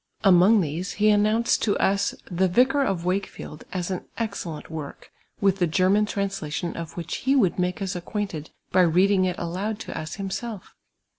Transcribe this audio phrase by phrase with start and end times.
[0.23, 5.11] Amon^ these he announced to us the / iciir of 1l'iiJ:r/ii'l(l as an excelhnt work,
[5.43, 9.77] witli the Gennan translation of which he would make us acquainted by reading it aloud
[9.81, 10.73] to us himself.